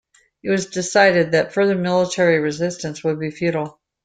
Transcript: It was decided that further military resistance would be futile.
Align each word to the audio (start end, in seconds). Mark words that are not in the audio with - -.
It 0.41 0.49
was 0.49 0.65
decided 0.65 1.33
that 1.33 1.53
further 1.53 1.75
military 1.75 2.39
resistance 2.39 3.03
would 3.03 3.19
be 3.19 3.29
futile. 3.29 3.79